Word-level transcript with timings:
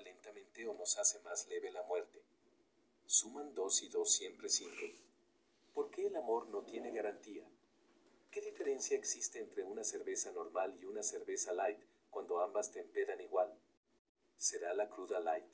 lentamente 0.00 0.66
o 0.66 0.74
nos 0.74 0.98
hace 0.98 1.20
más 1.20 1.46
leve 1.48 1.70
la 1.70 1.82
muerte. 1.84 2.22
Suman 3.06 3.54
dos 3.54 3.82
y 3.82 3.88
dos 3.88 4.12
siempre 4.12 4.48
cinco. 4.48 4.86
¿Por 5.74 5.90
qué 5.90 6.06
el 6.06 6.16
amor 6.16 6.48
no 6.48 6.62
tiene 6.62 6.90
garantía? 6.90 7.44
¿Qué 8.30 8.40
diferencia 8.40 8.96
existe 8.96 9.40
entre 9.40 9.64
una 9.64 9.82
cerveza 9.82 10.30
normal 10.32 10.76
y 10.80 10.84
una 10.84 11.02
cerveza 11.02 11.52
light 11.52 11.78
cuando 12.10 12.40
ambas 12.40 12.70
te 12.70 12.80
empedan 12.80 13.20
igual? 13.20 13.52
¿Será 14.36 14.72
la 14.74 14.88
cruda 14.88 15.20
light? 15.20 15.46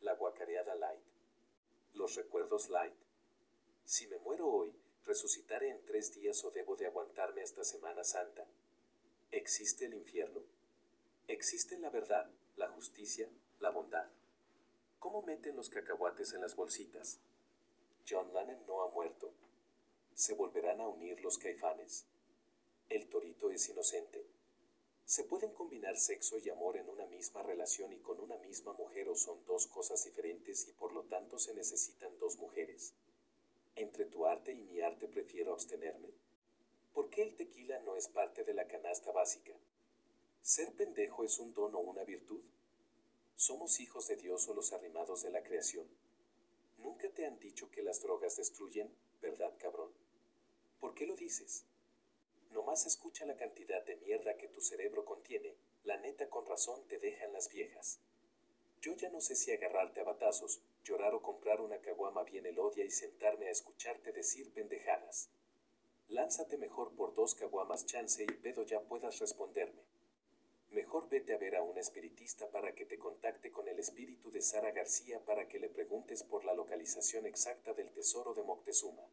¿La 0.00 0.14
guacareada 0.14 0.74
light? 0.74 1.04
¿Los 1.92 2.16
recuerdos 2.16 2.68
light? 2.68 2.94
Si 3.84 4.06
me 4.08 4.18
muero 4.18 4.48
hoy, 4.48 4.74
¿resucitaré 5.04 5.70
en 5.70 5.84
tres 5.84 6.14
días 6.14 6.44
o 6.44 6.50
debo 6.50 6.74
de 6.74 6.86
aguantarme 6.86 7.42
hasta 7.42 7.64
Semana 7.64 8.02
Santa? 8.02 8.46
¿Existe 9.30 9.86
el 9.86 9.94
infierno? 9.94 10.42
¿Existe 11.28 11.78
la 11.78 11.90
verdad, 11.90 12.30
la 12.56 12.68
justicia, 12.68 13.28
la 13.64 13.70
bondad? 13.70 14.06
¿Cómo 14.98 15.22
meten 15.22 15.56
los 15.56 15.70
cacahuates 15.70 16.34
en 16.34 16.42
las 16.42 16.54
bolsitas? 16.54 17.18
John 18.06 18.30
Lennon 18.34 18.66
no 18.66 18.82
ha 18.82 18.90
muerto. 18.90 19.32
¿Se 20.12 20.34
volverán 20.34 20.82
a 20.82 20.88
unir 20.88 21.22
los 21.22 21.38
caifanes? 21.38 22.04
El 22.90 23.08
torito 23.08 23.50
es 23.50 23.66
inocente. 23.70 24.26
¿Se 25.06 25.24
pueden 25.24 25.54
combinar 25.54 25.96
sexo 25.96 26.36
y 26.36 26.50
amor 26.50 26.76
en 26.76 26.90
una 26.90 27.06
misma 27.06 27.42
relación 27.42 27.90
y 27.94 28.00
con 28.00 28.20
una 28.20 28.36
misma 28.36 28.74
mujer 28.74 29.08
o 29.08 29.14
son 29.14 29.42
dos 29.46 29.66
cosas 29.66 30.04
diferentes 30.04 30.68
y 30.68 30.72
por 30.72 30.92
lo 30.92 31.04
tanto 31.04 31.38
se 31.38 31.54
necesitan 31.54 32.18
dos 32.18 32.36
mujeres? 32.36 32.92
Entre 33.76 34.04
tu 34.04 34.26
arte 34.26 34.52
y 34.52 34.60
mi 34.60 34.82
arte 34.82 35.08
prefiero 35.08 35.54
abstenerme. 35.54 36.10
¿Por 36.92 37.08
qué 37.08 37.22
el 37.22 37.34
tequila 37.34 37.80
no 37.80 37.96
es 37.96 38.08
parte 38.08 38.44
de 38.44 38.52
la 38.52 38.68
canasta 38.68 39.10
básica? 39.10 39.54
¿Ser 40.42 40.74
pendejo 40.74 41.24
es 41.24 41.38
un 41.38 41.54
don 41.54 41.74
o 41.74 41.78
una 41.78 42.04
virtud? 42.04 42.42
¿Somos 43.46 43.78
hijos 43.78 44.08
de 44.08 44.16
Dios 44.16 44.48
o 44.48 44.54
los 44.54 44.72
arrimados 44.72 45.20
de 45.20 45.30
la 45.30 45.42
creación? 45.42 45.86
Nunca 46.78 47.10
te 47.10 47.26
han 47.26 47.38
dicho 47.38 47.70
que 47.70 47.82
las 47.82 48.00
drogas 48.00 48.38
destruyen, 48.38 48.90
¿verdad, 49.20 49.52
cabrón? 49.58 49.92
¿Por 50.80 50.94
qué 50.94 51.06
lo 51.06 51.14
dices? 51.14 51.66
Nomás 52.52 52.86
escucha 52.86 53.26
la 53.26 53.36
cantidad 53.36 53.84
de 53.84 53.96
mierda 53.96 54.38
que 54.38 54.48
tu 54.48 54.62
cerebro 54.62 55.04
contiene, 55.04 55.58
la 55.82 55.98
neta 55.98 56.30
con 56.30 56.46
razón 56.46 56.88
te 56.88 56.98
dejan 56.98 57.34
las 57.34 57.50
viejas. 57.50 58.00
Yo 58.80 58.96
ya 58.96 59.10
no 59.10 59.20
sé 59.20 59.36
si 59.36 59.52
agarrarte 59.52 60.00
a 60.00 60.04
batazos, 60.04 60.62
llorar 60.82 61.12
o 61.12 61.20
comprar 61.20 61.60
una 61.60 61.82
caguama 61.82 62.22
bien 62.22 62.46
elodia 62.46 62.86
y 62.86 62.90
sentarme 62.90 63.48
a 63.48 63.50
escucharte 63.50 64.12
decir 64.12 64.54
pendejadas. 64.54 65.28
Lánzate 66.08 66.56
mejor 66.56 66.94
por 66.96 67.14
dos 67.14 67.34
caguamas 67.34 67.84
chance 67.84 68.22
y 68.22 68.26
pedo 68.26 68.62
ya 68.62 68.80
puedas 68.80 69.18
responderme. 69.18 69.82
Mejor 70.74 71.08
vete 71.08 71.32
a 71.32 71.38
ver 71.38 71.54
a 71.54 71.62
un 71.62 71.78
espiritista 71.78 72.50
para 72.50 72.74
que 72.74 72.84
te 72.84 72.98
contacte 72.98 73.52
con 73.52 73.68
el 73.68 73.78
espíritu 73.78 74.32
de 74.32 74.42
Sara 74.42 74.72
García 74.72 75.24
para 75.24 75.46
que 75.46 75.60
le 75.60 75.68
preguntes 75.68 76.24
por 76.24 76.44
la 76.44 76.52
localización 76.52 77.26
exacta 77.26 77.72
del 77.74 77.92
tesoro 77.92 78.34
de 78.34 78.42
Moctezuma. 78.42 79.08